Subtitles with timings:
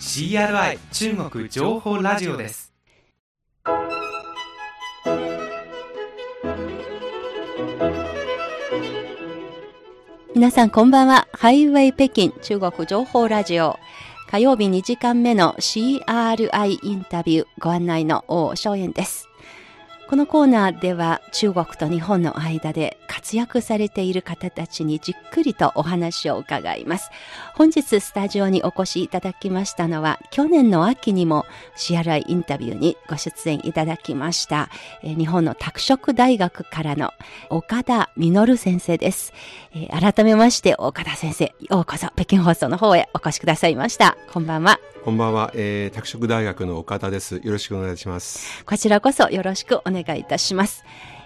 [0.00, 2.72] CRI 中国情報ラジオです
[10.34, 11.28] 皆さんこんばんは。
[11.34, 13.78] ハイウェイ北京中国情報ラジオ。
[14.30, 19.29] 火曜日2時間目の CRI インタビューご案内の王翔燕です。
[20.10, 27.10] このコーナーでは中国と日本の間で活躍されている方たちにじっくりとお話を伺います。
[27.54, 31.46] 本日スタジオにお越しいただきましたのは去年の秋にも
[31.76, 34.68] CRI インタビューにご出演いただきました、
[35.04, 37.12] え日本の拓殖大学からの
[37.48, 39.32] 岡田実先生です。
[39.72, 44.16] え改めまして岡田先生、ようこそ北京放送の方へお越しくださいました。
[44.32, 44.80] こんばんは。
[45.02, 47.40] こんばんは、えー、拓殖大学の岡田です。
[47.42, 48.62] よろしくお願いします。
[48.64, 50.84] こちらこそよろしくお願いいたします。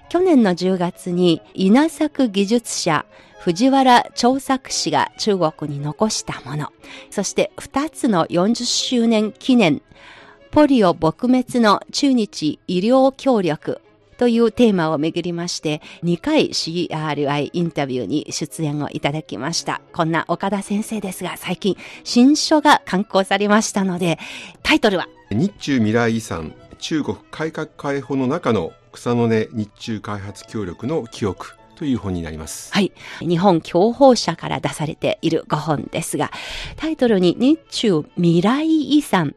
[0.08, 3.05] 去年の10月に稲作技術者
[3.41, 6.69] 藤原長作氏が中国に残したもの、
[7.11, 9.83] そして2つの40周年記念、
[10.52, 13.80] ポリオ撲滅の中日医療協力
[14.15, 19.81] というテーマをめぐりまして、2回 CRI インタビューに出演をいただきました。
[19.93, 24.19] こんな岡田先生ですが、最近新書が刊行されましたので、
[24.62, 25.07] タイトルは？
[25.31, 32.73] 日中未来遺産、中国改革開放の中の草の根日中開発協力の記憶という本になります。
[32.73, 32.92] はい。
[33.20, 36.31] 日本共報社から出されている5本ですが、
[36.77, 39.35] タイトルに日中未来遺産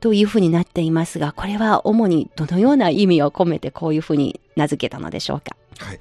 [0.00, 5.56] というふうになっていますが、これは主にどのような意味を込めてこういうふうに名付けたのでしょうか？
[5.78, 6.00] はい。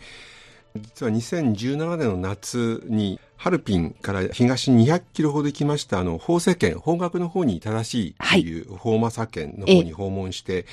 [0.75, 10.65] 実は2017年の夏にハルピンから東に200キロほど行きましたあの法政圏方角の方に正しいという法政圏の方に訪問して、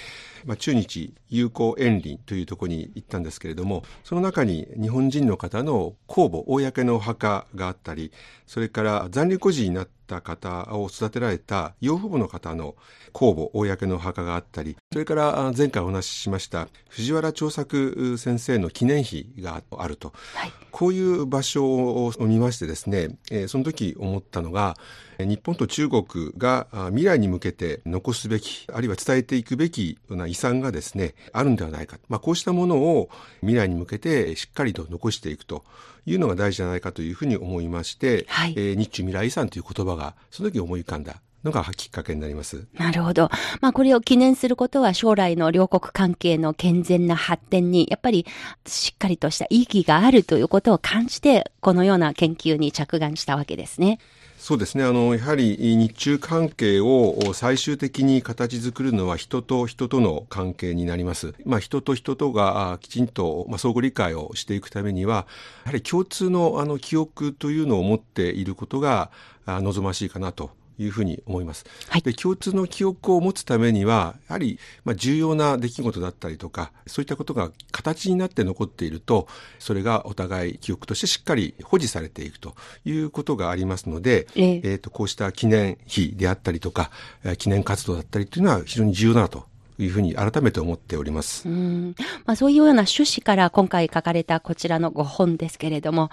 [0.45, 8.13] まあ、中日友好園林というところに行ったんですけれどもその中に日本人の方の公墓公のお墓があったり
[8.47, 12.77] それから残留孤児になった方を育てられた養父母の方の
[13.13, 20.53] 公墓公のお墓があったりそれからあ前回お話ししました藤原長作先生の記念碑があると、はい。
[20.71, 24.77] こういう場所を見ましてですね、えーその時思ったのが、
[25.19, 26.05] えー日本と中国
[26.39, 31.99] があ未来に向けて残すべき、あるいは伝えていくべきような遺産がですね、あるんではないか。
[32.09, 33.11] まあ、こうしたものを
[33.41, 35.65] 未来に向けてしっかりと残していくと
[36.07, 42.67] いうのが大事じゃないかというふうに思いまして、はいえー日中未来遺産という言葉がその時思い浮かんだのがきっかけになります。
[42.75, 43.31] なるほど。
[43.61, 48.27] まあこれを記念することは将来の両国関係の健全な発展にやっぱり
[48.67, 53.99] しっかりとした意義があるということを感じてこのような研究に着眼したわけですね。
[54.45, 54.85] そうですね。
[54.85, 61.33] あの、やはり日中関係を最終的に形作るのは人と人との関係になります。
[61.47, 65.27] まあ、人と人とがあきちんと、まあ、相互理解をしていくためには、
[65.65, 69.11] やはり共通のあの記憶というのを持っていることが
[69.47, 70.51] あ望ましいかなと。
[70.79, 71.65] いうふうに思います。
[71.89, 86.91] はいで共通の記憶を持つためには、やはり、まあ、重要な出来事だったりとか、そういったことが形になって残っていると、それがお互い記憶としてしっかり保持されていくということがありますので、えええーと、こうした記念碑であったりとか、
[87.23, 89.45] えー記念活動だったりというのは非常に重要だなと
[89.79, 91.49] いうふうに改めて思っております。
[91.49, 96.11] うんまあ、そういうような趣旨から今回書かれたこちらの5本ですけれども、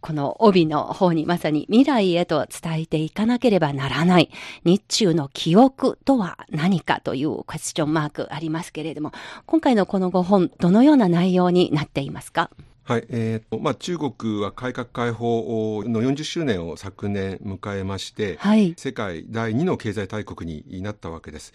[0.00, 4.30] この帯の方にまさに未来へと伝えていかなければならない
[4.64, 9.12] 日中の記憶とは何かというクエスチョンマークありますけれども、
[9.46, 12.50] 今回のこの5本、どのような内容になっていますか？
[12.84, 18.74] はい、えーと、まあ、中国は改革開放の40周年を昨年迎えまして、はい。
[18.76, 21.52] 世界第2の経済大国になったわけです。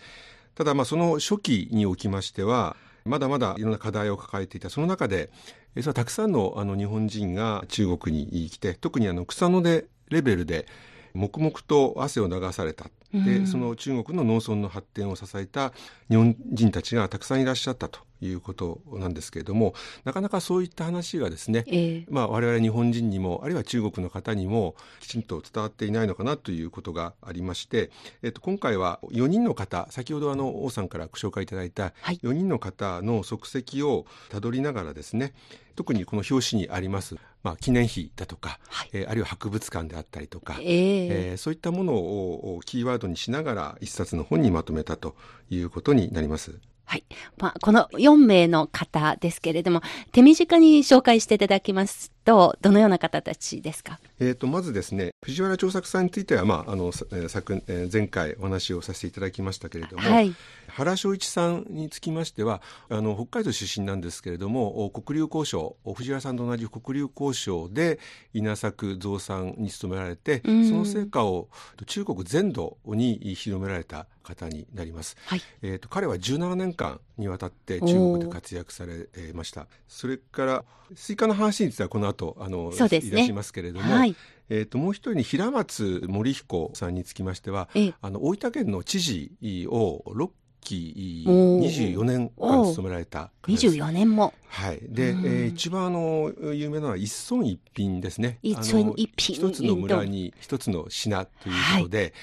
[0.62, 5.32] ただ、まあ、その初期におきましては、まだまだいろんな課題を抱えていた、その中で、
[5.76, 10.68] えそはたくさんのあの日本人が中国に来て、特にあの草の根レベルで、
[11.16, 12.92] 黙々と汗を流された。
[13.14, 15.74] で、その中国の農村の発展を支えた
[16.10, 19.74] 日本人たちがたくさんいらっしゃったということなんですけれども、
[20.04, 22.06] なかなかそういった話がですね、ええ。
[22.10, 27.92] まあ、我々日本人にもあるいは中国の方にもきちんと伝わっていないのかなということがありまして、
[28.22, 32.20] えっと、今回は4人の方先ほどあの王さんからご紹介いただいたはい。
[32.24, 35.34] 4人の方の足跡をたどりながらですね
[35.76, 45.16] 特にこの表紙にありますまあ、記念碑だとか、はいえーあるいは博物館であったりとか、えええーそういったものをおキーワードにしながら一冊の本にまとめたと
[45.50, 46.60] いうことになります。
[46.86, 47.06] はい。
[47.38, 54.00] まあ、この4名の方ですけれども、手短に紹介していただきますと、どのような方たちですか？
[54.20, 60.34] えー、とまずですね藤原長作さんについては、まああのさえー昨えー前回お話をさせていただきましたけれども、はい。
[60.68, 68.00] 原正一さんにつきましてはあの北海道出身なんですけれどもお黒竜交渉お藤原さんと同じ黒竜交渉で
[68.34, 71.50] 稲作増産に勤められて、うんその成果を
[71.88, 75.18] 中国全土に広められた方になります。
[75.26, 75.42] はい。
[75.62, 80.64] えー、と彼は17年間にわたって中国で活躍されえーましたそれから
[80.96, 84.16] スイカの話についてはこの後あのねいたしますけれども、はい。
[84.50, 89.32] えー、ともう一人に平松守彦さんにつきましてはええあの大分県の知事
[89.70, 90.30] を6
[90.62, 93.68] 期おー24年間務められた方です。
[93.68, 94.34] 24年も。
[94.48, 98.40] はい、で、うんえー一番あの有名なのは一村一品ですね。
[98.42, 102.14] 一村一品一つの村に一つの品ということで、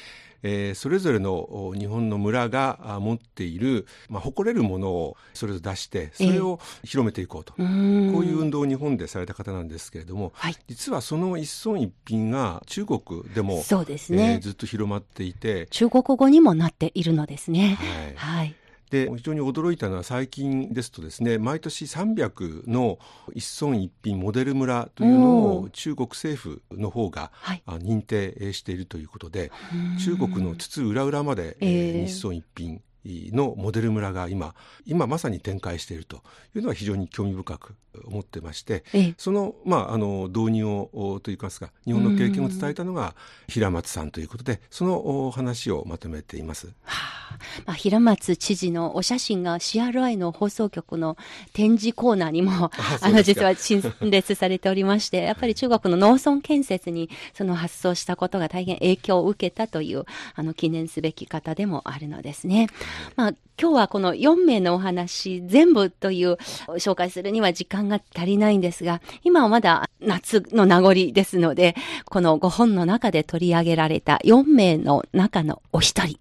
[0.42, 10.56] えーそれぞれのお日本の村があ持っている、まあ、誇れるものをそれぞれ出してそれを広めていこうと、うーんこういう運動を日本でされた方なんですけれども、はい。
[10.68, 13.00] 実はその一村一品が中国
[13.34, 14.40] でも、そうですえねー。
[14.40, 17.76] ずっと広まっていて、中国語にもなっているのですね。
[17.78, 18.54] はいはい。
[18.90, 22.98] で非常に驚いたのは最近ですとですね毎年300の
[23.34, 27.62] 一村一品モデル村というのおを中国政府の方がはい。
[27.66, 29.98] あ認定しているということでうん。
[29.98, 34.54] 中国の津々浦々まで、え村一品のモデル村が今
[34.86, 36.22] 今まさに展開していると
[36.54, 37.74] いうのは非常に興味深く
[38.06, 43.14] 思ってましてええその,、まあ、あの導入をおといいますか日本の経験を伝えたのが
[43.48, 46.66] 平松さんということでそのお話をまとめています。
[46.66, 47.18] はあ
[47.66, 51.16] まあ、平松知事のお写真が CRI の放送局の
[51.52, 52.70] 展示コーナーにも、
[53.00, 60.04] あの、実は陳列されておりまして、やっぱり中国の農村建設にその発想したことが大変影響を受けたという、
[60.34, 62.68] あの、記念すべき方でもあるのですね。
[63.16, 66.38] まあ、今日はこの4名のお話全部という
[66.78, 71.74] 紹介するには時間が足りないんですが、今はまだ夏の名残ですので、
[72.04, 76.18] このご本の中で取り上げられた4名の中のお一人、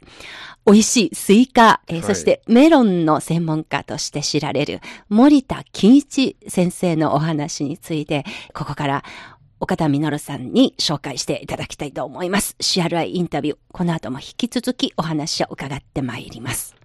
[0.65, 2.03] 美味しいスイカ、えーはい。
[2.03, 9.03] そしてメロンの専門家として知られる森田欣一先生のお話について、ここから
[9.59, 12.55] 岡田実さんに紹介していただきたいと思います。
[12.59, 16.77] CRI インタビュー、この後も引き続きお話を伺ってまいります。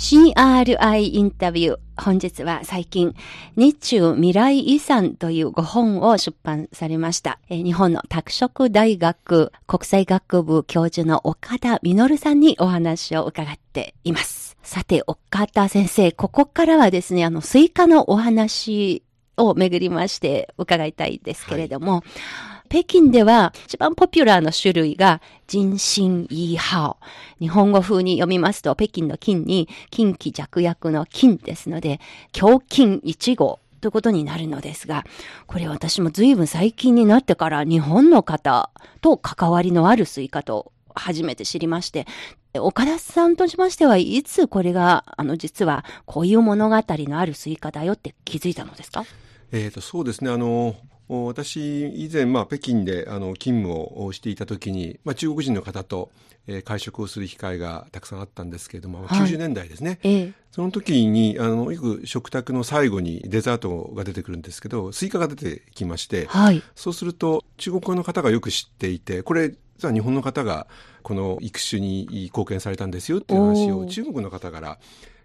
[0.00, 1.78] CRI インタビュー。
[2.02, 3.14] 本日は最近、
[3.54, 7.38] 日中未来遺産というご本を出版されました。
[7.50, 14.49] 日本の拓殖大学国際学部教授の岡田実さんにお話を伺っています。
[14.62, 19.02] さて、岡田先生、ここからはですね、あの、スイカのお話
[19.36, 22.02] をめぐりまして伺いたいですけれども、
[22.68, 26.96] 北京では一番ポピュラーな種類が人心イーハオ。
[27.40, 32.00] 日本語風に読みますと、北京の京に欣喜雀躍の欣ですので、
[32.40, 35.04] 京欣1号ということになるのですが、
[35.48, 38.70] これ私も随分最近になってから日本の方
[39.00, 42.06] と関わりのあるスイカと初めて知りまして、
[42.58, 49.04] 岡田さんとしましてはいつこれが、あの、実はこういう物語のあるスイカだよって気づいたのですか？
[49.52, 50.76] えー、とそうですねあの
[51.08, 56.10] お私以前、まあ、北京であの勤務をしていた時に、まあ、中国人の方と、
[56.46, 60.32] えー会食をする機会がたくさんあったんですけれども、はい90年代ですねええ。
[60.52, 66.62] その時にあのよく食卓の最後にデザートが出てくるんですけどスイカが出てきましてはい。
[66.74, 70.66] そうすると中国語の方がよく知っていてこれ実は日本の方が
[71.02, 74.78] この育種に貢献されたんですよっていう話を中国の方から、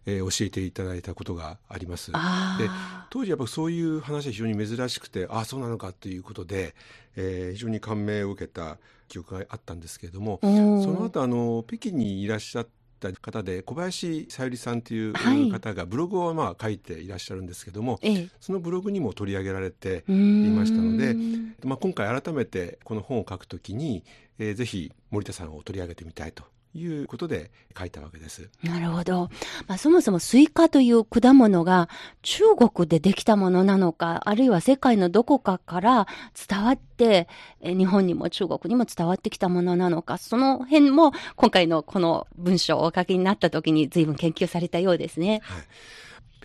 [0.06, 2.12] えー教えていただいたことがあります。
[2.12, 6.76] であ当時やっぱそういう話は非常に珍しくてああそうなのかということで、
[7.16, 8.78] えー非常に感銘を受けた
[9.08, 12.68] 記憶があったんですけれどもその後あの北京にいらっしゃっ
[13.14, 18.30] た方で小林さゆりさんというはい方がブログをまあ書いていらっしゃるんですけども、ええ。
[18.40, 21.16] そのブログにも取り上げられて、言いましたので
[21.64, 24.04] まあ、今回改めてこの本を書くときに、
[24.40, 26.44] えーぜひ森田さんを取り上げてみたいと
[26.76, 28.50] いうことで書いたわけです。
[28.64, 29.30] なるほど。
[29.68, 31.90] まあ、そもそもスイカという果物が
[32.22, 36.08] 中国でできたものなのか、あるいは世界のどこかから
[36.48, 37.28] 伝わって、
[37.62, 45.42] え日本にも中国にも伝わってきたものなのか、その辺も今回のこの文章をお書きになった時に随分研究されたようですね。
[45.44, 45.64] はい、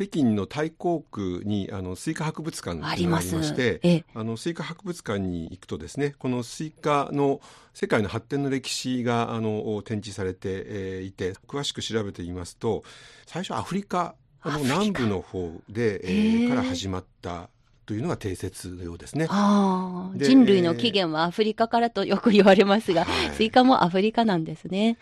[0.00, 7.42] 北京の大興区にあのスイカ博物館がありましてええあのスイカ博物館に行くとですねこのスイカの
[7.74, 12.82] 世界の発展の歴史があの展示されて、えーいて詳しく調べてみますと
[13.26, 16.48] 最初アフリカあの南部の方で、えへーえ。
[16.48, 17.50] から始まった
[17.84, 19.26] というのが定説のようですね。
[19.28, 23.36] ああ、で人類の起源はアフリカからとよく言われますが、はい。
[23.36, 24.96] スイカもアフリカなんですね。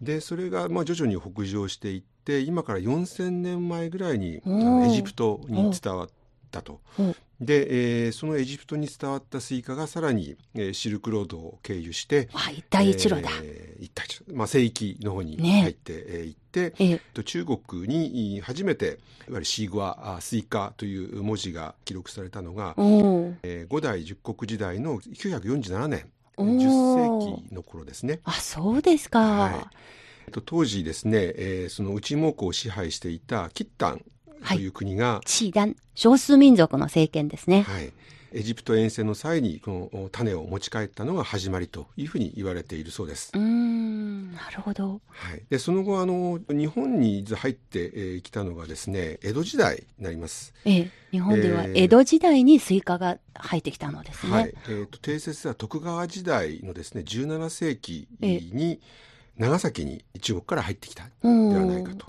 [0.00, 4.42] でそれがまあ徐々に北上していって今から4000年前ぐらいに
[4.84, 6.08] エジプトに伝わっ
[6.50, 6.80] たと。
[6.98, 7.14] お。
[7.40, 13.28] で、えーそのエジプトに伝わったスイカがさらに、えーシルクロードを経由してあ、一帯一路だ。
[13.42, 15.62] えー一帯一路、まあ、西域の方にね。
[15.62, 18.96] 入って、えー行って、ええ、と中国に初めていわ
[19.30, 28.20] ゆる西瓜あスイカという文字が記録されたのが、えー五代十国時代の947年お10ー世紀の頃ですね。
[28.24, 29.18] あ、そうですか。
[29.20, 29.54] はい。
[29.54, 29.68] えっと
[30.44, 34.04] 当時ですね、えーその内蒙古を支配していた契丹
[34.46, 37.62] という国が、契丹、少数民族の政権ですね。
[37.62, 37.92] はい、
[38.32, 43.30] エジプト遠征の際にこの種を持ち帰ったのが始まりというふうに言われているそうです。
[43.32, 45.00] うーん、なるほど。
[45.08, 50.52] はい、でその後あの日本に入ってえーきたのがですね江戸時代になります。
[50.64, 54.32] ええ、日本ではえー江戸時代にスイカが入ってきたのですね。
[54.32, 58.80] はい、えーと定説は徳川時代のですね17世紀に
[59.38, 61.10] 長崎に中国から入ってきたん
[61.50, 62.06] ではないかと。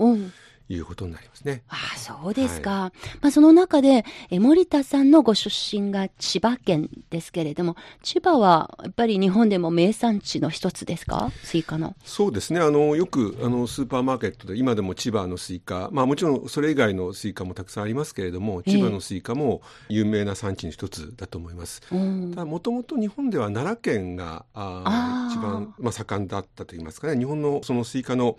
[0.67, 1.63] いうことになりますね。
[1.69, 2.91] ああ、そうですか。
[3.21, 11.31] まあ、その中で、え森田さんのご出身が千葉県ですけれども、千葉はやっぱり日本でも名産地の一つですか？
[11.43, 11.95] スイカの。
[12.03, 21.81] そうですねあのよくあのスーパーマーケットで今でも千葉のスイカ、まあ、もちろんそれ以外のスイカもたくさんありますけれどもええ千葉のスイカも有名な産地の一つだと思います。
[21.91, 28.37] うんただもともと日本では奈良県があ一番、まあ、盛んだったといいますかね日本のそのスイカの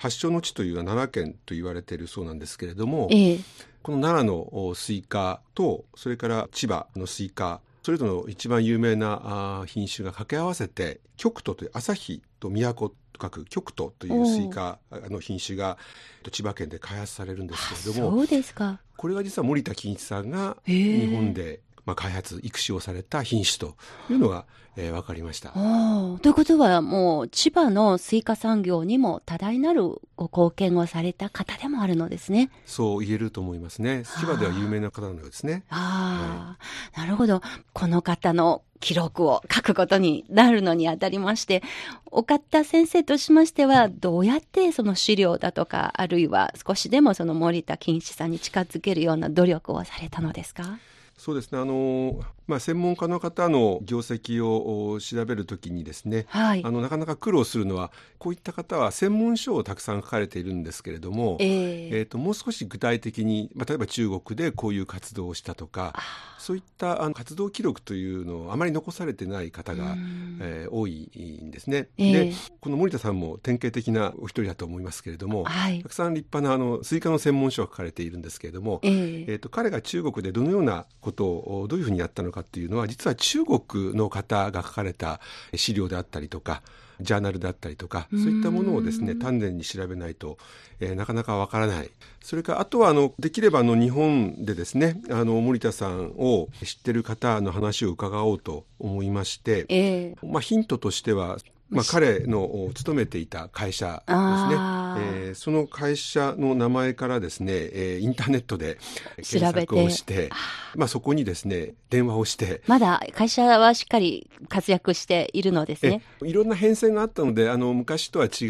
[0.00, 3.40] 発祥の地というのは奈良県と言われているそうなんですけれどもええ。
[3.82, 15.76] この奈良のおスイカとそれから千葉のスイカそれぞれの一番有名な品種が掛け合わせて旭都という旭と都と書く旭都というスイカの品種が
[16.18, 18.80] えっと千葉県で開発されるんですけれどもそうですか。
[18.96, 23.76] これが実は森田欣一さんが日本で、まあ、開発育種をされた品種と
[24.10, 24.44] いうのが、
[24.76, 25.50] えー分かりました。
[25.50, 29.82] ということは、もう、千葉のスイカ産業にも多大なる
[30.16, 32.50] ご貢献をされた方でもあるのですね。
[32.66, 34.04] そう言えると思いますね。
[34.04, 35.64] 千葉では有名な方のようですね。
[35.70, 36.56] あ
[36.94, 37.42] あ、なるほど。
[37.72, 41.62] この方の記録を書くことになるのにあたりまして、
[42.06, 50.78] 岡田先生としましては、どうやってその資料だとか、あるいは少しでもその森田欣一さんに近づけるような努力をされたのですか？
[51.20, 51.58] そうですね。
[51.58, 52.18] あの
[52.50, 56.26] まあ専門家の方の業績をお調べるときにですね。
[56.28, 56.70] はいあ。
[56.70, 65.94] のなかなか苦労するのはこういった方は専門書をたくさん書かれているんですけれども、えええーともう少し具体的に、まあ、例えば中国でこういう活動をしたとか
[66.38, 69.94] そういったあの活動記録というのをあまり残されてない方が、
[70.40, 71.10] えー多い
[71.44, 71.88] んですね。
[71.98, 75.88] ええでこの森田さんも典型的なお一人だと思いますけれども、はいた。
[75.88, 85.20] くさん立派なあのスイカの専門書が書かれているんですけれども、えええー、と彼が中国でどのようなことをどういうふうにやったのかっていうのは実は中国の方が書かれた
[85.54, 86.62] 資料であったりとか
[87.00, 90.38] ジャーナルであったりとかそういったものをですね丹念に調べないと、
[90.80, 91.90] えーなかなかわからない。
[92.22, 100.26] それからあとはあのできればあの日本でですねあの森田さんを知ってる方の話を伺おうと思いまして、ええ。
[100.26, 101.38] まあ、ヒントとしては、
[101.70, 104.12] まあ、彼のお勤めていた会社ですね。
[104.12, 105.26] あ、ー。
[105.28, 108.80] えーその会社の名前からですね、えーインターネットで調
[109.20, 110.30] べて検索をして、
[110.74, 116.02] まあ、そこにですね電話をして、まだ会社はしっかり活躍しているのですね。
[116.24, 118.46] えいろんな変遷があったのであの昔とは違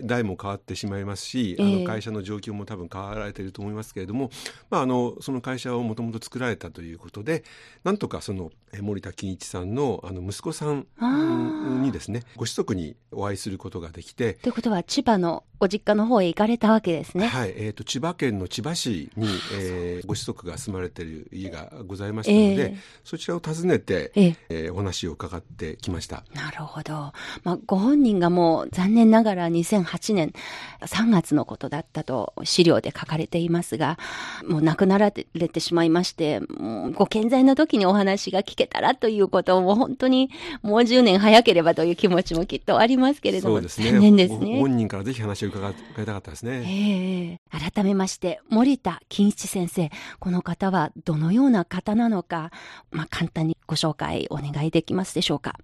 [0.00, 4.30] う代も変わってしまいますし、あええの会社の状況も多分変わられていると思いますけれども、
[4.70, 7.44] まあ、あのその会社をもともと作られたということで
[7.84, 10.86] なんとかそのえ森田金一さんのあの息子さん
[11.82, 17.26] にですねご子息にお会いすることができて、ということは、千葉のご実家の方へ行かれたわけですね。
[17.26, 26.24] はいえー、と千葉県の千葉市に、えーご子息が住まれている家がございましたので、ええそちらを訪ねて、えええーお話を伺ってきました。
[26.34, 27.12] なるほど。
[27.42, 30.32] まあ、ご本人がもう残念ながら2008年
[30.82, 33.98] 3月のことだったと資料で書かれていますが、
[34.46, 40.30] もう亡くなられてしまいまして、もうご健在の時にお話が聞けたらということも本当に
[40.62, 44.60] もう10年早ければという気持ちもきっとありますけれども、そうですね残念ですごね。
[44.60, 46.64] 本人からぜひ話を伺伺いたかったですね。
[46.66, 52.50] ええ改めまして、森田金一先生、この方はどのような方なのか、
[52.90, 55.58] まあ、簡単にご紹介お願いできますでしょうか。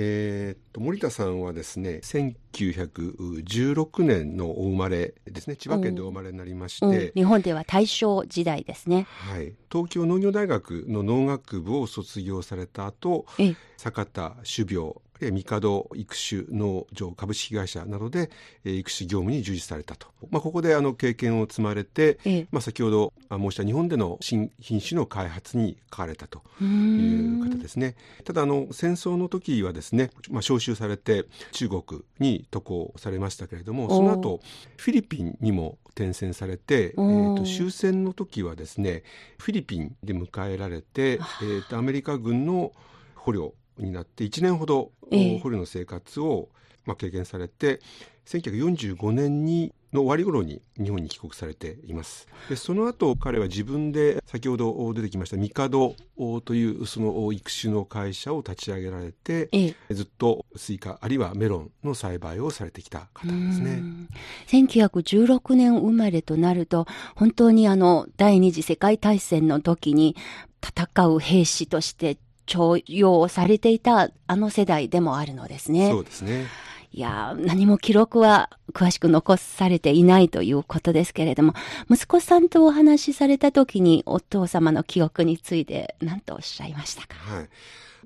[0.00, 5.56] えーっと森田さんはですね1916年のお生まれですね。
[5.56, 6.92] 千葉県でお生まれになりましうん。
[6.92, 9.06] て、日本では大正時代ですね。
[9.08, 13.56] はい、東京農業大学の農学部を卒業された後ええ。
[13.76, 18.30] 坂田種苗あるいは帝育種農場株式会社などで、
[18.64, 22.46] えー育種業務に従事されたと、まあ、ここであの経験を積まれて、ええ。
[22.52, 27.96] まあ、先ほどあ申した日本での新品種の開発に書かれたとういう方ですね。
[28.24, 31.82] ただあの戦争の時はですね、まあ、召集されて中国
[32.18, 34.40] に渡航されましたけれどもその後
[34.76, 39.02] フィリピンにも転戦されて、えー、と終戦の時はですね
[39.38, 42.72] フィリピンで迎えられて、えー、とアメリカ軍の
[43.14, 45.38] 捕虜になって1年ほど、ええ。
[45.38, 46.48] 捕虜の生活を、
[46.84, 47.80] まあ、経験されて
[48.26, 52.28] 1945年にの終わり頃に日本に帰国されています。
[52.48, 55.96] でその後彼は自分で先ほど出てきましたみかど
[56.44, 59.94] というその育種の会社を立ち上げられてええ。
[59.94, 63.70] ずっとスイカあるいはメロンの栽培をされてきた方ですね。
[63.70, 64.08] うん。
[64.48, 70.16] 1916年生まれとなると、本当にあの、第二次世界大戦の時に
[70.62, 72.18] 戦う兵士として
[72.48, 75.90] 徴用されていたあの世代でもあるのですね。
[75.90, 76.46] そうですね
[76.90, 81.52] いやー、何も記録は詳しく残されていないということですけれども、
[81.90, 87.14] 息子さんとお話しされた時にお父様の記憶について何とおっしゃいましたか？
[87.18, 87.48] はい。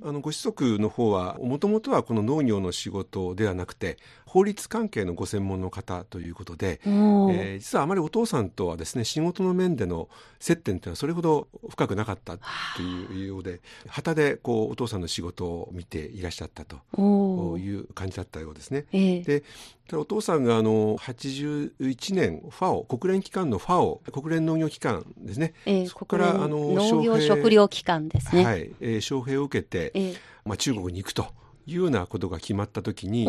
[0.04, 3.98] あのご子息の方はもともとはこの農業の仕事ではなくて
[4.32, 10.08] 法律関係のご専門の方ということで、えー実はあまりお父さんとはですね仕事の面での
[10.40, 16.76] 接点というのはそれほど深くなかったというようで旗でこうお父さんの仕事を見ていらっしゃったと
[17.58, 18.86] いう感じだったようですね。
[18.92, 19.20] ええ。
[19.20, 19.40] で
[19.86, 28.44] ただお父さんがあの81年ファオ国連機関のファオ国連農業機関ですね、ええそこからあの農業食料機関ですね。
[28.44, 28.70] はい。
[28.80, 30.14] えー招聘を受けて、ええ。
[30.46, 31.26] まあ、中国に行くと
[31.66, 33.26] いうようなことが決まった時に、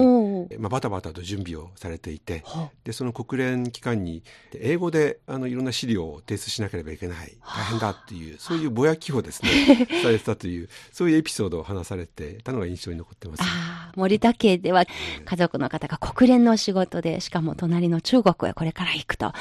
[0.57, 4.23] まあ、バタバタと準備をされていてはでその国連機関に
[4.55, 7.37] 英語であのいろんな資料を提出しなければいけない。
[7.45, 13.43] 大変だっていうそういうぼやきをですね されてたというそういうエピソードを話されてたのが印象に残ってます。
[13.95, 14.85] 森田家では
[15.25, 19.33] 家族の方が国連の仕事で、しかも隣の中国へこれから行くと、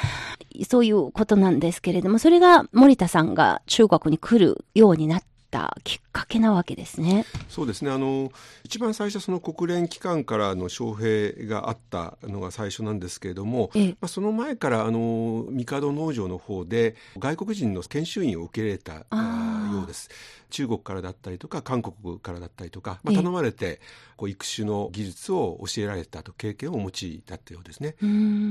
[0.69, 5.23] そういうことなんですけれども、それが森田さんが中国に来るようになっ
[5.53, 7.27] たきっかけなわけですね。
[7.49, 7.91] そうですね。
[7.91, 8.33] あの
[8.65, 13.89] 一番最初その国連機関からの招聘があったのが最初なんですけれども、ええ。
[13.91, 20.11] まあ、その前からあの帝農場の方で外国人の研修員を受け入れたようです
[20.53, 23.81] 中国からだったりとか韓国からだったりとか、まあ、ええ頼まれて
[24.17, 27.97] こう育種の技術を教えられたと経験をお持ちだったようですね。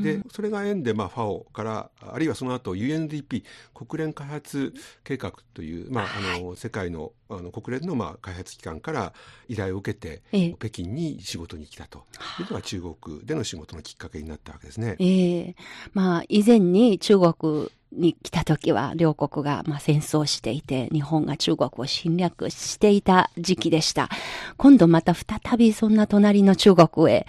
[0.03, 6.05] でそれが縁で、まあ、ファオからあるいはその後 UNDP 国連開発計画という、まあ、
[6.37, 9.13] あの世界のあの国連の、まあ、開発機関から
[9.47, 10.55] 依頼を受けて、ええ。
[10.59, 12.05] 北京に仕事に来たと。
[12.39, 14.97] いうのが中国での仕事のきっかけになったわけですね。
[14.99, 15.55] ええ。
[15.93, 24.09] まあ、以前に中国に来た時は両国がまあ戦争していて、日本が中国を侵略していた時期でした。
[24.57, 27.27] 今度また再びそんな隣の中国へ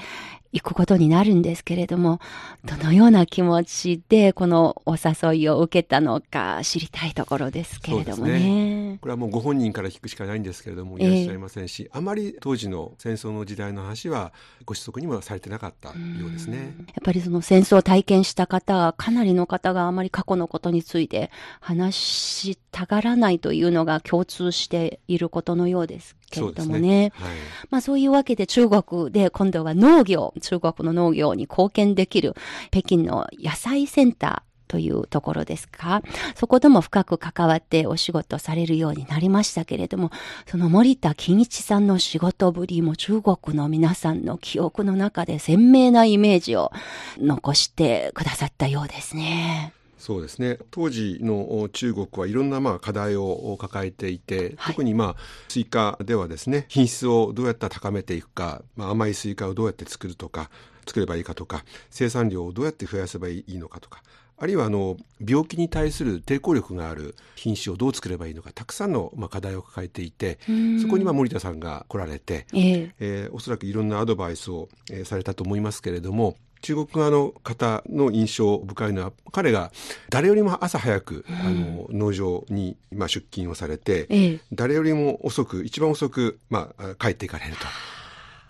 [0.52, 2.20] 行くことになるんですけれども、
[2.64, 8.98] どのような気持ちでこのお誘いを受けたのか知りたいところですけれどもそうですね。
[9.00, 14.32] これはもうご本人から聞くしかないんですけれどもいらっしゃいませんし、あまり当時の戦争の時代の話は
[14.64, 15.94] ご子息にもされてなかったよ
[16.28, 16.74] うですね。
[16.88, 27.12] やっぱりその戦争を体験した方、かなりの方があまり過去のことについて話したがらないというのが共通していることのようですけれどもね。
[27.14, 27.32] はい
[27.70, 32.34] まあそういうわけで中国で今度は農業、中国の農業に貢献できる
[32.70, 36.00] 北京の野菜センター、というところですか。
[36.34, 40.10] そことも深く関わってお仕事されるようになりましたけれども、
[40.46, 46.72] その森田金一さんの仕事ぶりも中国の皆さんの記憶の中で鮮明なイメージを
[47.18, 49.74] 残してくださったようですね。
[50.02, 50.58] そうですね。
[50.72, 54.74] 当時の中国はいろんなまあ課題を抱えていて、はい。
[54.74, 55.16] 特にまあ
[55.48, 60.50] スイカではですね品質をどうやって高めていくか、まあ、甘いスイカをどうやって作るとか
[60.88, 64.02] 作ればいいかとか生産量をどうやって増やせばいいのかとか
[64.38, 70.40] あるいはあの病気に対する抵抗力がある品種をどう作ればいいのかたくさんのまあ課題を抱えていて
[70.82, 72.94] そこにまあ森田さんが来られて、ええ。
[72.98, 79.72] えーおそらくいろんなアドバイスを、えーされたと思いますけれども中国側の方の印象深いのは彼が
[80.08, 84.40] 誰よりも朝早く、あの農場に、まあ、出勤をされて、ええ。
[84.52, 87.66] 誰よりも遅く一番遅く、まあ、帰っていかれると。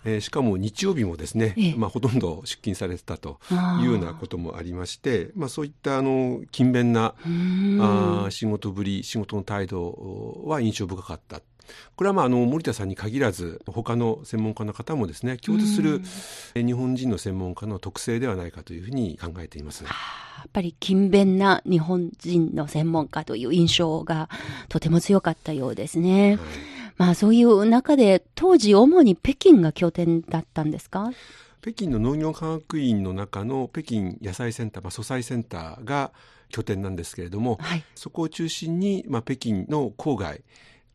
[0.05, 1.75] えーしかも日曜日もですね、ええ。
[1.75, 3.39] まあ、ほとんど出勤されてたと
[3.81, 11.41] いうようなこともありまして、まあ、そういったあの勤勉なあー仕事ぶり仕事の態度は印象深かった
[11.95, 16.01] これはまああの森田さんに限らず他の専門家の方もですね共通する
[16.55, 19.83] え日本人の専門家の特性ではないかというふうに考えています。
[19.83, 24.29] やっぱり勤勉な日本人の専門家という印象が
[24.67, 26.35] とても強かったようですね。
[26.35, 26.39] はい
[26.95, 31.11] まあそういう中で当時主に北京が拠点だったんですか？
[31.61, 36.11] 北京の農業科学院の中の北京野菜センター、まあ、蔬菜センターが
[36.49, 37.83] 拠点なんですけれども、はい。
[37.95, 40.41] そこを中心に、まあ、北京の郊外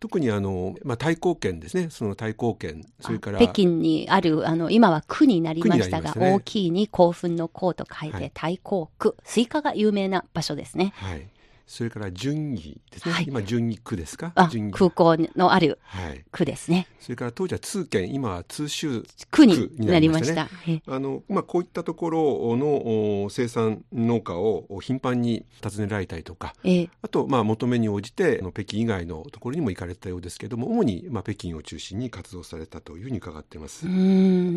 [0.00, 1.88] 特にあの、まあ、大興県ですね。
[1.90, 2.84] その大興県。
[3.00, 6.34] それから北京にある、あの、今は区になりましたが、ね。
[6.34, 8.32] 大きいに興奮の興と書いて、はい。
[8.34, 9.16] 大興区。
[9.24, 10.92] スイカが有名な場所ですね。
[10.96, 11.26] はい、
[11.68, 13.26] それから順義ですね、はい。
[13.28, 14.32] 今順義区ですか？
[14.72, 16.88] 空港のあるはい、区ですね。
[16.98, 18.12] それから当時は通県。
[18.12, 20.44] 今は通州区になりました。
[20.44, 20.50] ね。
[20.66, 20.82] え。
[20.86, 26.90] あの、まあ、こういったところのお生産農家を頻繁に訪ねられたりとかええ。
[27.02, 33.86] あと、まあ、求めに応じて北京以外のところにも行かれたようですけれども主に、まあ、北京を中心に活動されたというふうに伺っています。
[33.86, 33.92] うー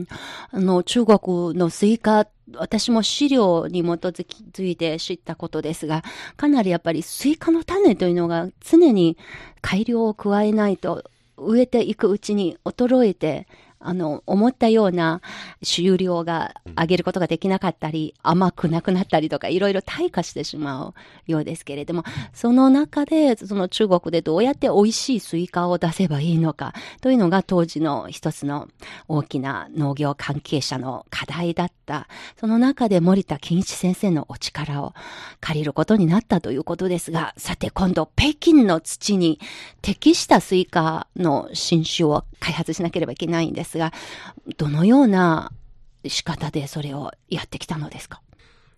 [0.02, 0.08] ん。
[0.52, 1.20] あの、中国
[1.58, 6.04] のスイカ、私も資料に基づいて知ったことですが、
[6.38, 9.18] かなりやっぱりスイカの種というのが常に
[9.62, 11.04] 改良を加えないと
[11.38, 13.48] 植えていくうちに衰えて、
[13.84, 15.22] あの、思ったような
[15.64, 20.94] 収量が上げることができなかったり、甘くなくなったりとか、いろいろ退化してしまう
[21.28, 28.68] ようですけれども、その中で、その中国でどうやって美味しいスイカを出せばいいのか、というのが当時の一つの
[29.08, 32.08] 大きな農業関係者の課題だった。
[32.40, 34.94] その中で森田欣一先生のお力を
[35.40, 39.40] 借りることになったということですが、さて今度北京の土に
[39.82, 43.94] 適したスイカの新種を開発しなければいけないんですが、
[44.58, 45.52] どのような
[46.08, 48.22] 仕方でそれをやってきたのですか？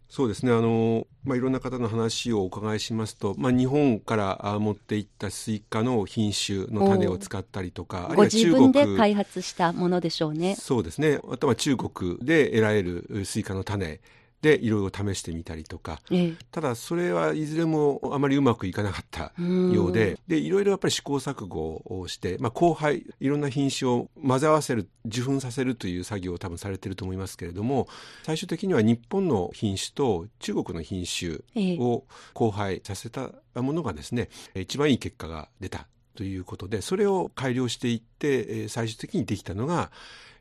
[0.09, 0.51] そうですね。
[0.51, 10.55] あの、まあ、いろんな方の話をお伺いしますと、まあ、日本からあ持っていったスイカの品種の種を使ったりとかあるいごは中自分で国開発したものでしょうね。
[10.55, 11.19] そうですね。
[11.31, 14.01] あとは中国で得られるスイカの種
[14.43, 16.01] でいろいろ試してみたりとか。
[16.11, 16.33] ええ。
[16.51, 19.71] ただそれはいずれもあまりうまくいかなかったうん。
[19.71, 20.19] ようで。
[20.27, 27.87] でいろいろやっぱり試行錯誤をして、まあ、交配いろんな品種を混ぜ合わせる受粉させるという作業を多分されてると思いますけれども
[28.23, 31.77] 最終的には日本の品種と中国の品種ええ。
[31.79, 32.03] を
[32.35, 39.89] 交配させたものがですね一番いい結果が出たということでそれを改良していってえー最終的にできたのが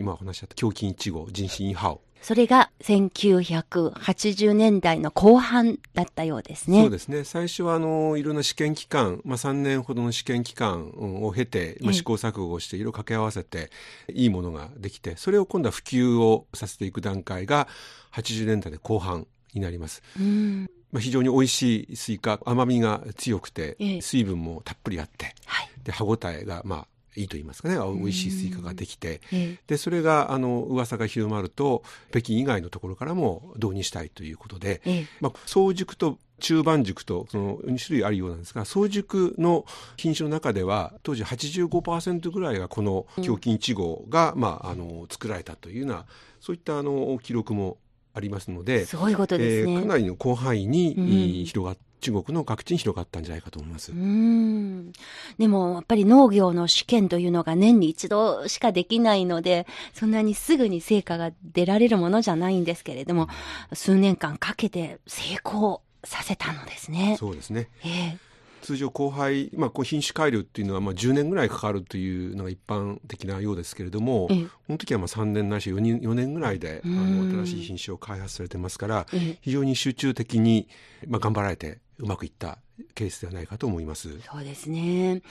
[0.01, 6.81] 今お話しあった胸筋1号人身インハオそれが1980年代の後半だったようですね。
[6.81, 13.71] そうですね最初はあのいろんな試験期間、まあ、3年ほどの試験期間うんを経て、まあ、ええ試行錯誤をして色々掛け合わせて
[14.09, 17.67] いいものができてそれを今度は普及をさせていく段階が
[18.13, 20.03] 80年代で後半になります。
[20.19, 25.69] うんまあ、非常に美味しいスイカ甘みが強くて、ええ水分もたっぷりあってはい。
[25.83, 27.77] で歯ごたえがまあいいと言いますかね。
[27.77, 29.21] 美味しいスイカができて。
[29.33, 29.59] ええ。
[29.67, 35.07] でそれがあの噂が広まると北京以外のところからも導入したいということで、ええ。
[35.21, 39.65] まあ、早熟と中晩熟とその2種類あるようなんですが早熟の
[39.97, 46.05] 品種の中では当時85%ぐらいがこの胸筋1号が、まあ、あの作られたというような
[46.41, 47.79] そういったあの記録も
[48.15, 49.73] ありますので、すごいことですね。
[49.75, 53.93] えーかなりの広範囲に、うんえー広がっ中国の各地に広がったんじゃないかと思います。
[53.93, 54.93] うーん
[55.39, 63.29] でも、やっぱり農業の試験というのが年に一度しかできないので、そんなにすぐに成果が出られるものじゃないんですけれども、
[63.73, 67.17] 数年間かけて成功させたのですね。
[67.19, 68.19] そうですねええ
[68.63, 80.69] 通常交配、まあ、こう品種改良っていうのはまあ10年ぐらいかかるというのが一般的なようですけれども、ええこの時はまあ3年ないし4年 ,4 年ぐらいであうんの新しい品種を開発されてますからええ非常に集中的に、
[81.09, 82.59] まあ、頑張られてうまくいった
[82.95, 84.21] ケースではないかと思います。
[84.21, 85.23] そうですね。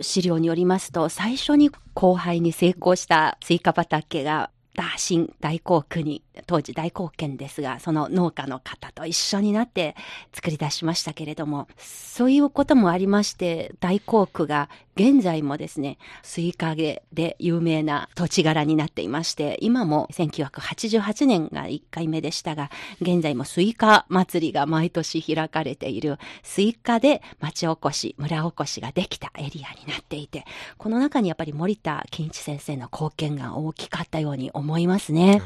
[0.00, 9.96] 資料によりますと、最初に交配に成功したスイカ畑が、ダーシン大興区に、当時大興県ですが、その農家の方と一緒になって
[10.32, 30.44] 作り出しましたけれども、そういうこともありまして、大興区が現在もですね、スイカで有名な土地柄になっていまして、今も1988年が1回目でしたが、現在もスイカ祭りが毎年開かれている、スイカで町おこし、村おこしができたエリアになっていて、
[30.76, 35.40] この中にやっぱり森田欣一先生の貢献が大きかったように思いますね。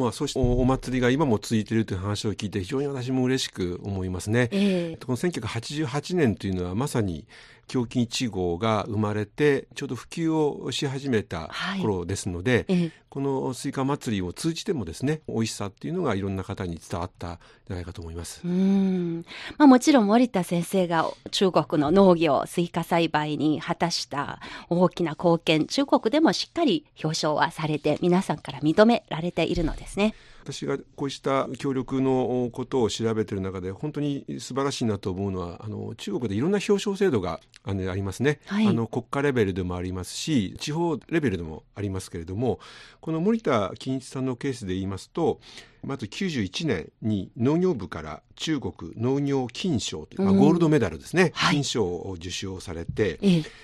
[0.00, 4.48] まあ、そしてお祭りが今も続いているという話を聞いて非常に私も嬉しく思いますね。
[4.50, 7.26] ええこの1988年というのはまさに
[7.72, 18.40] 京欣1号が生まれてちょうど普及をし始めた頃ですので、はいええ、このスイカ祭りを通じてもですね美味しさっていうのがいろんな方に伝わったんじゃないかと思います。
[18.44, 19.24] うん、
[19.56, 30.14] まあ、もちろん森田先生が中国の農業スイカ栽培に果たした大きな貢献中国でもしっかり表彰はされて皆さんから認められているのですね。
[30.52, 42.58] 私がこうした協力のことを調べている中で本当に素晴らしいなと思うのはあの中国でいろんな表彰制度があのありますね、はい、あの国家レベルでもありますし地方レベルでもありますけれども
[43.00, 45.40] この森田金一さんのケースで言いますと
[45.82, 53.18] まず91年に農業部から中国農業金賞という、まあ、ゴールドメダルですね、金賞を受賞されて、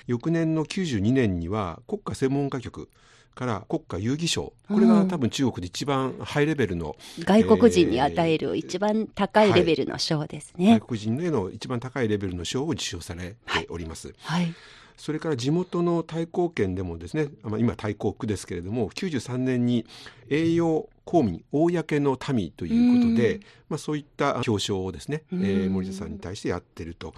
[0.07, 2.88] 翌年の92年には国家専門家局
[3.37, 4.53] から国家遊戯賞。
[4.66, 14.14] これが多分中国で一番ハイレベルの、うん、外国人に与える一番高いレベルの賞ですね、はい、外国人への一番高いレベルの賞を受賞されております。
[14.22, 14.55] はい、はい
[14.96, 19.85] それから地元の対抗県でもですね、まあ、今対抗区ですけれども93年に
[20.31, 21.68] 栄養公民公
[22.01, 27.14] の民ということで、まあ、そういった表彰をですね、えー、森田さんに対してやってると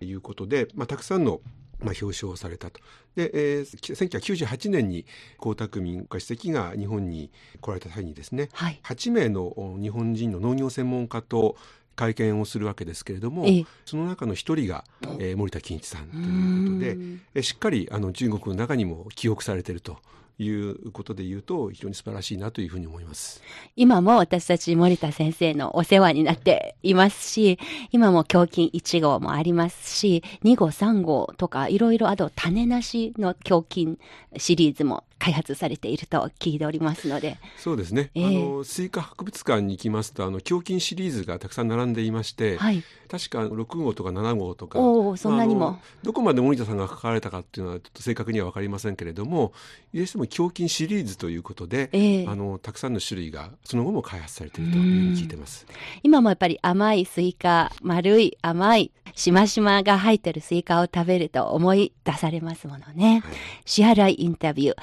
[0.00, 1.40] いうことで、まあ、たくさんの
[1.80, 2.80] まあ、表彰されたと。
[3.14, 5.06] で、えー、1998年に
[5.40, 11.56] 江沢民国家主席が日本に来られた際にですね、はい、8名の日本人の農業専門家と
[11.96, 14.84] 会見をするわけですけれども、ええ、その中の一人が、
[15.18, 16.20] えー、森田欣一さんとい
[16.60, 16.96] うことで、
[17.34, 19.98] えしっかりあの中国の中にも記憶されていると
[20.38, 23.42] いうことで言うと非常に素晴らしいなというふうに思います。
[23.76, 27.58] 今も私たち森田先生のお世話になっていますし
[27.90, 33.98] 今も京欣1号もありますし2号3号とかいろいろあと種なしの京欣
[34.36, 37.38] シリーズも開発されていると聞いておりますので。
[37.58, 49.52] そうですね、えー、あのスイカ博物館に行きますとあの京欣シリーズがたくさん並んでいまして、はい、確か6号とか7号とかおそんなにも、まあ、どこまで森田さんが関われたかっていうのはちょっと正確には分かりませんけれども
[49.92, 55.66] いずれにしても京欣シリーズということで、えー、あのたくさんの種類がその後も開発されているというふうに聞いてます。
[56.02, 64.76] 今もやっぱり甘いスイカ丸い甘いしましまが入ってるスイカを食べると思い出されますものね、はい、 CRI インタビュー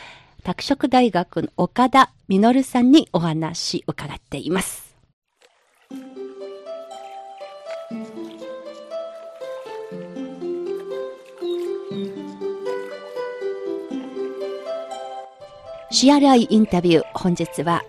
[0.45, 4.95] 拓殖大学の岡田実さんにお話伺っています。
[15.91, 17.81] CRI インタビュー本日は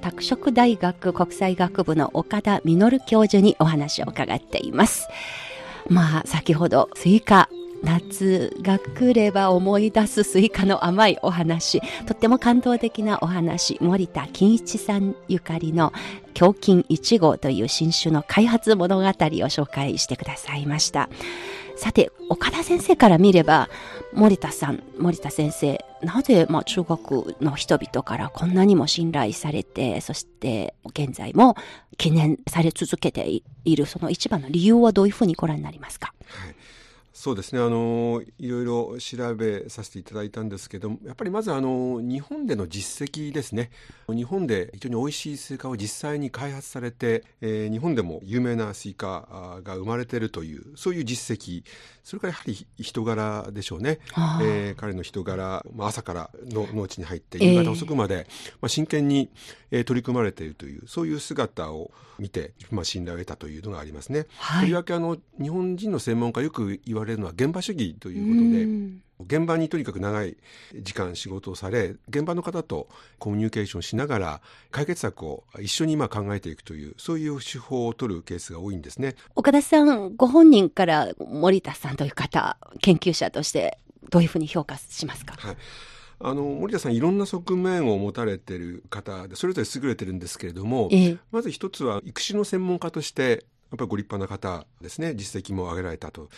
[0.00, 5.08] 拓殖大学国際学部の岡田実教授にお話を伺っています。
[5.88, 7.48] まあ先ほどスイカ
[7.84, 15.92] 夏が来れば思い出すスイカの甘いお話、とっても感動的なお話、森田欣一さんゆかりの
[16.38, 21.08] 京欣1号という新種の開発物語を紹介してくださいました。
[21.76, 23.68] さて、岡田先生から見れば、
[24.12, 31.54] 森田さん、森田先生、なぜ、まあ、中国の人々からこんなにも信頼されて、そして現在も
[31.92, 36.54] 記念され続けている、その一番の理由はどういうふうにご覧になりますか、はい。
[37.16, 37.60] そうですね。
[37.62, 43.70] あのいろいろ調べさせていただいたんですけどやっぱりまずあの日本での実績ですね。
[44.08, 51.62] 日本で非常に美味しいスイカを実際に開発されて、えー、日本でも有名なスイカが生まれているというそういう実績。
[52.02, 53.98] それからやはり人柄でしょうね、
[54.42, 58.24] えー、彼の人柄、まあ、朝からの農地に入って夕方遅くまで、えー、
[58.60, 59.30] まあ、真剣に、
[59.70, 64.26] えー、取り組まれているというそういう姿を見て、まあ、信頼を得たというのがありますね。
[64.36, 70.36] はい、とりわけあの日本人の専門家よく言われるのは現場主義ということで現場にとにかく長い
[70.80, 72.88] 時間仕事をされ現場の方と
[73.18, 74.40] コミュニケーションしながら
[74.70, 79.14] 解決策を一緒に今考えていくというそういう手法を取るケースが多いんですね。
[79.34, 83.78] 岡田さんご本人から森田さんという方研究者として
[84.10, 85.56] どういうふうに評価しますか、はい。
[86.20, 93.38] あの森田さんいろんな側面を持たれてる方でそれぞれ優れてるんですけれども、ええ、まず一つは育種の専門家としてや
[93.74, 95.14] っぱりご立派な方ですね。
[95.14, 96.28] 実績も挙げられたと。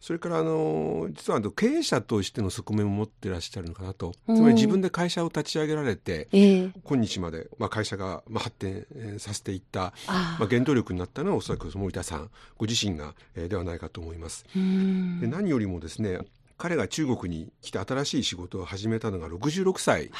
[0.00, 4.14] それからあの実は経営者としての側面も持ってらっしゃるのかなと。
[4.26, 8.86] つまり自分で会社を立ち上げられて、えー、今日まで、まあ、会社が、まあ、発展
[9.18, 9.92] させていった
[10.38, 14.44] まあ、原動力になったのはおそらく森田さんご自身が、えー、ではないかと思います。
[14.54, 16.20] で何よりもですね
[16.58, 20.10] 彼が中国に来て新しい仕事を始めたのが66歳。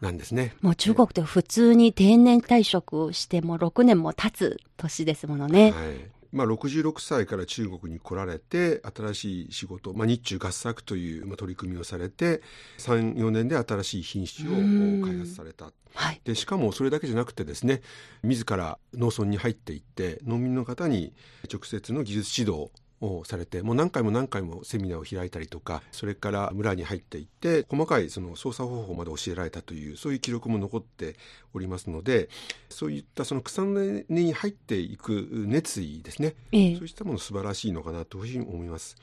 [0.00, 0.54] なんですね。
[0.60, 5.70] もう中国で普通に定年退職しても6年も経つ年ですものね。
[5.70, 6.16] はい。
[6.32, 12.42] まあ、66歳から中国に来られて新しい仕事、まあ、日中合作という、まあ、取り組みをされて
[12.78, 15.72] 34年で新しい品種を開発された。
[15.94, 17.80] はい、でしかもそれだけじゃなくてですね
[18.22, 21.14] 自ら農村に入っていって農民の方に
[21.50, 31.16] 直接の技術指導をされてもう何回も何回もセミナーを開いたりとかそれから村に入っていって細かいその操作方法まで教えられたというそういう記録も残って
[31.52, 32.28] おりますので
[32.70, 36.76] そういったその草の根に入っていく熱意ですね、ええ。
[36.76, 38.96] そうしたもの素晴らしいのかなというふうに思います。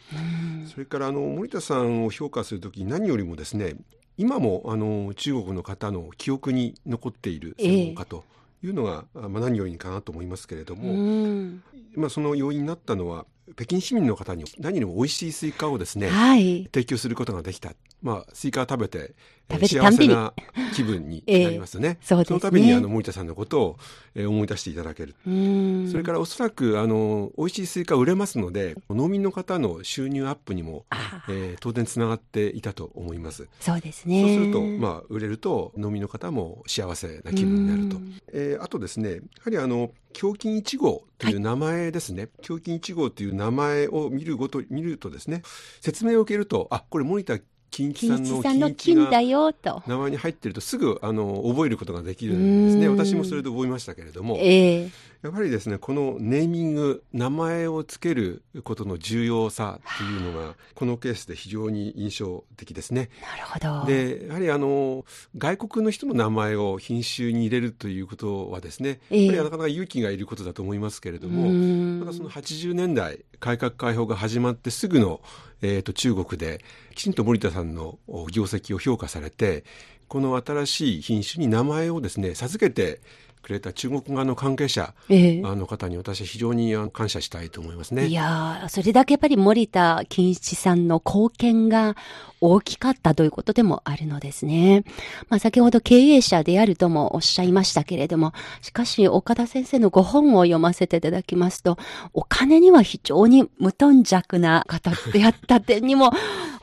[0.71, 3.75] それからあの森田さんを評価するときに何よりもですね
[4.17, 8.23] 今もあの中国の方の記憶に残っている専門家と
[8.63, 11.63] いうのが、まあ、何よりかなと思いますけれども、うん。
[11.95, 13.25] まあ、その要因になったのは
[13.55, 16.63] 北京市民の方に何よりも美味しいスイカをですね、はい。
[16.73, 20.33] 提供することができた、まあ、スイカを食べてえー食べるたんびに幸せな
[20.73, 21.97] 気分になりますね。
[22.03, 23.77] そうですねのためにあの森田さんのことを、
[24.15, 25.15] えー思い出していただける。
[25.27, 33.47] うんそれからおそらくあの美味しいスイカ売れますので農民の方の収入アップにも、あえー当然つながっていたと思います。
[33.59, 34.21] そうですね。
[34.21, 38.13] そうすると、まあ、売れると農民の方も幸せな気分になるとうん。
[38.31, 45.41] えーあとですねやはりあの胸筋1号という名前ですね、胸筋1号という名前を見るごと見るとですね
[45.81, 47.39] 説明を受けるとあこれ森田
[47.73, 48.17] 金一さ
[48.53, 49.81] んの金だよと。
[49.87, 52.85] 名前に入ってるとすぐあの覚えることができるんですね。
[52.85, 52.97] うん。
[52.97, 54.37] 私もそれで覚えましたけれども。
[54.37, 54.89] ええ
[55.23, 63.09] やはりですねこのネーミング名前をつけることの重要さっていうのがこのケースで非常に印象的ですね。
[63.21, 63.87] なるほど。
[63.87, 65.05] でやはりあの
[65.37, 75.21] 外国の人の名前を品種に入れるということはですね、ええやはりなかなか勇気がいることだと思いますけれども、うんただその80年代改革開放が始まってすぐの、
[75.61, 79.63] えー、と中国できちんと森田さんのお業績を評価されて
[80.09, 82.99] この新しい品種に名前をですね授けて
[83.43, 88.07] くれた中国側の関係者ええあの方に私は非常に感謝したいと思いますね。
[88.07, 91.95] いやー、それだけやっぱり森田金一さんの貢献が
[92.39, 94.85] 大きかったということでもあるのですね。
[95.29, 101.77] まあ先ほど経営者であるともおっしゃいましたけれども、しかし岡田先生のご本を読ませていただきますと、
[102.13, 106.11] お金には非常に無頓着な方であった点にも、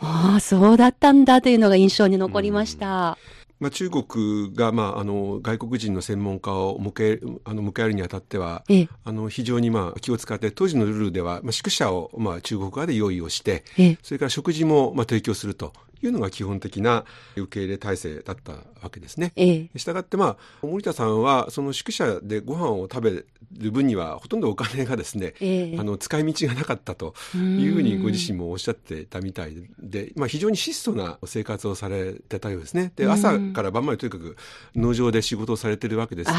[0.00, 3.18] ああ、そうだったんだというのが印象に残りました。
[3.60, 17.04] まあ、中国が、まあ、あの外国人の専門家を迎えあの迎えるにあたってはええ、あの非常にまあ気を使って当時のルールでは、まあ、宿舎をまあ中国側で用意をしてええ、それから食事もまあ提供するというのが基本的な
[17.36, 19.32] 受け入れ体制だったわけですね。
[19.36, 32.92] ええ、したがって、まあ、森田さんはその宿舎でご飯を食べる分にはほとんどお金がですね、ええあの使い道がなかったというふうにご自身もおっしゃってたみたいで、まあ、非常に質素な生活をされてたようですね。
[32.96, 34.36] で朝から晩までとにかく
[34.74, 36.38] 農場で仕事をされてるわけですから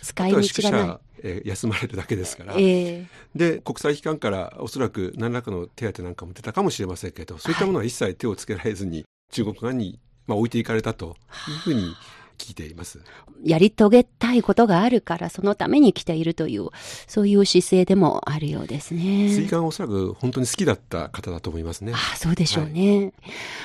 [0.00, 2.54] 使い道がない舎、えー休まれるだけですから。
[2.56, 9.01] ええ、で国際機関からおそらく何らかの手当なんかも出たかもしれませんけどそういったものは一切手をつけられずに
[9.32, 11.16] 中国側に、まあ、置いていかれたと
[11.48, 11.94] いうふうに
[12.38, 13.00] 聞いています。
[13.44, 16.68] やり遂げたいことがあるから、そのために来ているという、
[17.08, 19.28] そういう姿勢でもあるようですね。
[19.28, 21.92] 水管はおそらく本当に好きだった方だと思いますね。
[21.92, 23.12] ああ、そうでしょうね。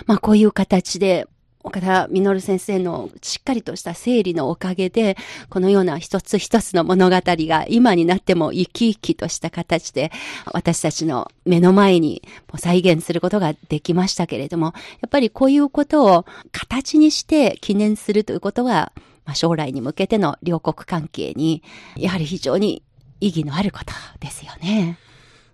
[0.05, 1.27] まあ、こういう形で、
[1.67, 5.17] 岡田実先生のしっかりとした整理のおかげで、
[5.49, 10.11] このような一つ一つの物語が今になっても生き生きとした形で、
[10.53, 12.23] 私たちの目の前に
[12.57, 18.91] 再現することができましたけれども、やっぱりこういうことを形にして記念するということは、
[19.25, 21.63] まあ、将来に向けての両国関係に、
[21.97, 22.81] やはり非常に
[23.19, 24.97] 意義のあることですよね。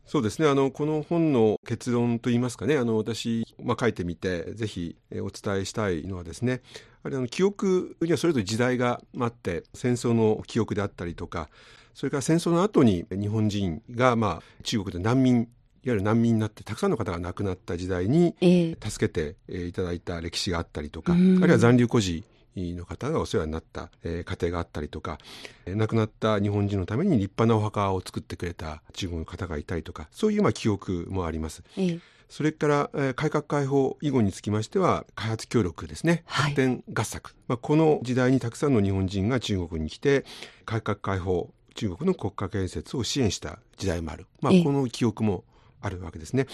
[0.06, 0.48] そうですね。
[0.48, 2.78] あのこの本の結論といいますかね。
[2.78, 6.62] あの私、まあ、書いてみてぜひえーお伝えしたいのはですね。
[7.04, 11.50] あれあの記憶にはそれぞれ時代があって戦争の記憶であったりとか
[11.94, 15.46] それから戦争の後に日本人が、まあ、中国で難民いわ
[15.84, 18.78] ゆる難民になってたくさんの方が亡くなった時代にええ。
[18.90, 21.40] 助けてえーいただいた歴史があったりとか、あうん。
[21.42, 22.24] るいは残留孤児
[22.56, 25.18] の方がお世話になった、えー家庭があったりとか、
[25.66, 31.64] えー亡くなった日本人のために立派なお墓を作ってくれた中国の方がいたりとかそういうまあ記憶もあります。
[31.78, 32.00] ええ。
[32.30, 36.24] それから、えー改革開放以後につきましては開発協力ですね。
[36.26, 36.52] はい。
[36.52, 40.26] 発展合作、まあ、この時代にたくさんの日本人が中国に来て
[40.66, 45.44] 改革開放中国の国家建設を支援した時代もある、まあええ、この記憶も
[45.82, 46.48] あるわけですね。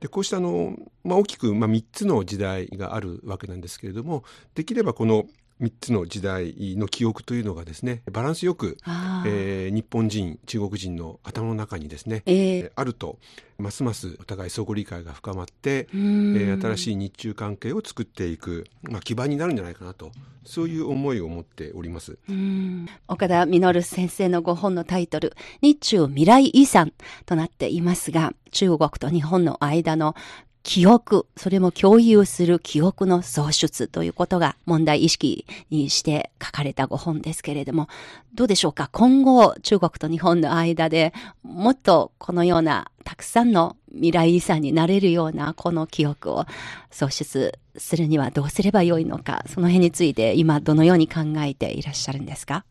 [0.00, 5.26] でこうしたあの、まあ、大きく、まあ、3つの時代があるわけなんですけれどもできればこの
[5.60, 8.78] 3つの時代の記憶というのがですねバランスよく、
[9.26, 13.18] えー日本人中国人の頭の中にですね、えええーあると
[13.58, 16.36] ますますお互い相互理解が深まって、うん。
[16.36, 20.12] えー新しい日中関係を作っていく、まあ、基盤になるんじゃないかなと
[20.48, 22.18] そういう思いを持っております。
[22.26, 22.86] うん。
[23.06, 26.94] 岡田実先生のご本のタイトル、日中未来遺産
[27.26, 30.14] となっていますが、中国と日本の間の
[30.68, 37.88] 記憶、それも共有する記憶の創出ということが問題意識にして書かれたご本ですけれども、
[38.34, 38.90] どうでしょうか？
[38.92, 46.44] 今後、中国と日本の間でもっとこのようなたくさんの未来遺産になれるようなこの記憶を
[46.90, 52.66] 創出するにはどうすればよいのか、その辺について今どのように考えていらっしゃるんですか？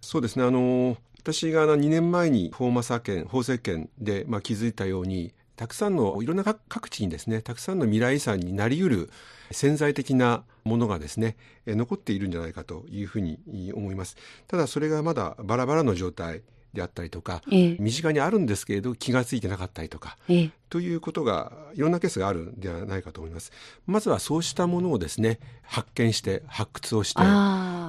[0.00, 0.44] そうですね。
[0.46, 9.10] あの、私が2年前に法政権、法政権で、まあ、気づいたように、たくさんのいろんな各地にですねたくさんの未来遺産になりうる
[9.50, 11.36] 潜在的なものがですね
[11.66, 13.38] 残っているんじゃないかというふうに
[13.74, 14.16] 思います。
[14.46, 16.42] ただそれがまだバラバラの状態
[16.76, 23.50] であったりとか、ええ、身近にあるんですけれど気が付いてなかったりとか、え、ということがいろんなケースがあるんではないかと思います。
[23.86, 27.22] まずはそうしたものをですね発見して発掘をして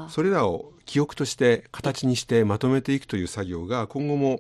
[0.10, 4.40] それらを記憶として形にしてまとめていくという作業が今後も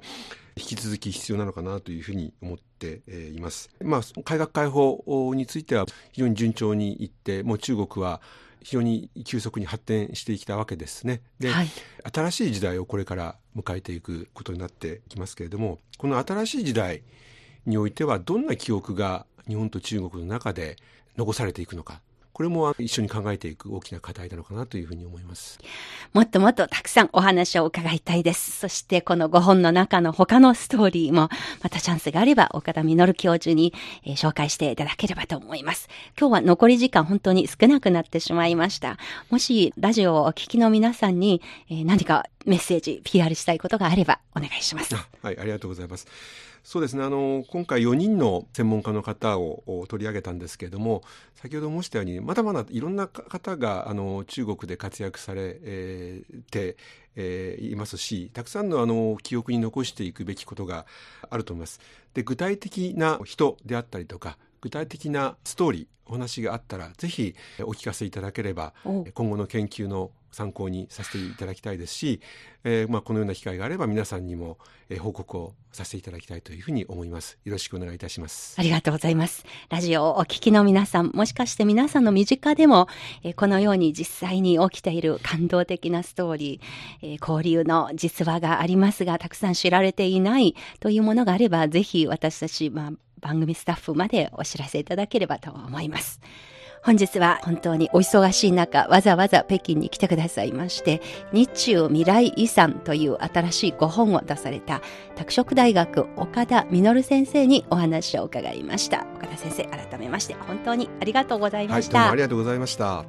[0.58, 3.01] 引き続き必要なのかなというふうに思って
[3.34, 3.70] います。
[3.82, 8.22] まあ、改革開放については非常に順調にいって、もう中国は
[8.62, 11.22] 非常に急速に発展してきたわけですね。
[11.39, 11.68] で、はい、
[12.14, 17.03] 新しい時代をこれから迎えていくことになってきますけれども、この新しい時代
[17.66, 20.76] においてはどんな記憶が日本と中国の中で
[21.18, 22.01] 残されていくのか。
[22.38, 25.57] これも一緒に考えていく大きな課題なのかなというふうに思います。
[26.13, 28.51] もっともっとたくさんお話を伺いたいです。
[28.51, 31.29] そしてこの5本の中の他のストーリーも
[31.63, 33.73] またチャンスがあれば岡田実教授に、
[34.05, 35.89] えー、紹介していただければと思います。
[36.15, 38.99] 今日は残り時間本当に少なくなってしまいました。
[39.31, 44.93] もしラジオをお聞きの皆さんに、えー、何かメッセージ、PR したいことがあればお願いします。
[44.95, 46.05] はい、ありがとうございます。
[46.68, 51.01] そうですねあの今回4人の専門家の方を取り上げたんですけれども
[51.34, 55.53] 先ほど申したようにまだまだいろんな方があの中国で活躍され
[56.51, 56.76] て、
[57.15, 60.86] えー、いますしたくさんのあの記憶に残していくべきことが
[61.30, 61.80] あると思います。
[62.13, 68.74] で具体的な人であったりとか具体的なストーリーお話があったらぜひお聞かせいただければ
[69.13, 72.21] 今後の研究の参考にさせていただきたいですし、
[72.63, 74.57] えー、まあ、このような機会があれば皆さんにも、
[74.89, 77.38] え、報告をさせていただきたいというふうに思います。
[77.43, 78.55] よろしくお願いいたします。
[78.57, 79.45] ありがとうございます。
[79.69, 82.88] ラジオをお聞きの皆さん、もしかして皆さんの身近でも、
[83.23, 96.19] えー、このように実際に起きている感動的なストーリー、え交流の実話がありますが、たくさん知られていないというものがあれば、ぜひ私たち、まあ、番組スタッフまでお知らせいただければと思います。
[96.88, 101.01] 本日は本当にお忙しい中、わざわざ北京に来てくださいまして、
[101.33, 104.81] 日中未来遺産という新しいご本を出された、
[105.17, 109.05] 拓殖大学岡田実先生にお話を伺いました。
[109.17, 111.97] 岡田先生、改めまして本当にありがとうございました。
[111.97, 113.03] はい、どうもありがとうございました。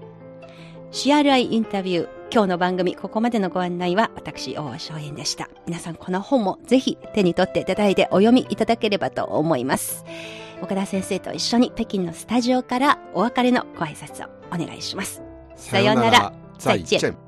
[0.91, 2.09] CRI インタビュー。
[2.33, 5.49] 今日の番組、ここまでのご案内は私、大正円でした。
[5.68, 10.05] 皆さん、この本もぜひ手に取っていただいてお読みいただければと思います。
[10.63, 15.23] 岡田先生と一緒に北京のスタジオからお別れのご挨拶をお願いします。
[15.57, 16.33] さようなら。
[16.59, 17.28] 再见。